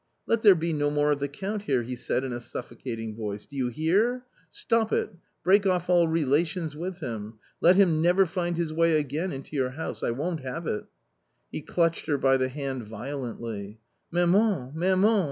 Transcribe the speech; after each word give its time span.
Let 0.25 0.41
there 0.41 0.55
be 0.55 0.73
no 0.73 0.89
more 0.89 1.11
of 1.11 1.19
the 1.19 1.27
Count 1.27 1.61
here," 1.65 1.83
he 1.83 1.95
said 1.95 2.23
in 2.23 2.33
a 2.33 2.39
suffocating 2.39 3.15
voice;" 3.15 3.45
do 3.45 3.55
you 3.55 3.67
hear? 3.67 4.25
stop 4.51 4.91
it, 4.91 5.13
break 5.43 5.67
off 5.67 5.91
all 5.91 6.07
relations 6.07 6.75
with 6.75 7.01
him, 7.01 7.37
let 7.61 7.75
him 7.75 8.01
never 8.01 8.27
And 8.37 8.57
his 8.57 8.73
way 8.73 8.97
again 8.97 9.31
into 9.31 9.55
your 9.55 9.69
house 9.69 10.01
I 10.01 10.09
won't 10.09 10.39
have 10.39 10.65
it." 10.65 10.85
He 11.51 11.61
clutched 11.61 12.07
her 12.07 12.17
by 12.17 12.37
the 12.37 12.49
hand 12.49 12.81
violently. 12.83 13.79
"Maman, 14.09 14.71
maman! 14.73 15.19